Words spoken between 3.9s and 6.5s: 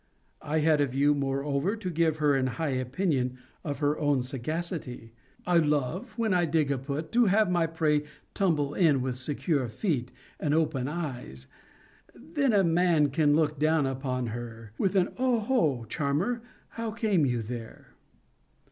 own sagacity. I love, when I